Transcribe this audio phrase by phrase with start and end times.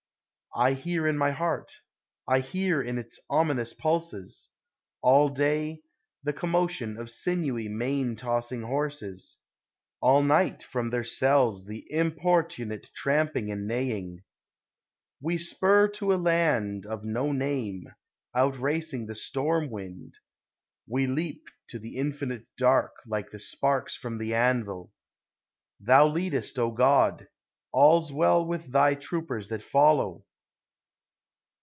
[0.59, 1.71] J hear in my heart,
[2.27, 4.49] I hear in its ominous pulses.
[5.01, 5.81] All day,
[6.23, 9.37] the commotion of sinewy, mane tossing horses,
[10.01, 14.23] AU nighty from their cells, the importunate tramping am/ neighing.
[15.21, 17.85] We spur to a land of no name,
[18.35, 20.89] out racing the storm wind; 2G0 POEMS OF SENTIMENT.
[20.89, 24.91] We leap to the infinite dark, like the sparks from the anvil.
[25.79, 27.29] Thou leadest, O God!
[27.71, 30.25] All 's well with Thy troopers that follow